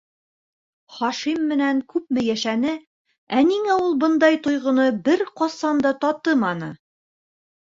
[0.99, 2.73] Хашим менән күпме йәшәне,
[3.41, 6.73] ә ниңә ул бындай тойғоно бер ҡасан да татыманы?